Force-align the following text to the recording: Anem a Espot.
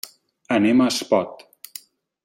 Anem 0.55 0.81
a 0.81 0.87
Espot. 0.93 1.45